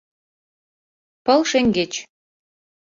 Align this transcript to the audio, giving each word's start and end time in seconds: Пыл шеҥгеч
Пыл 1.25 1.41
шеҥгеч 1.49 1.93